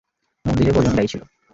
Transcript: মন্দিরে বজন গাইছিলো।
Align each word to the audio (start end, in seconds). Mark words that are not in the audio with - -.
মন্দিরে 0.45 0.71
বজন 0.71 0.93
গাইছিলো। 0.97 1.25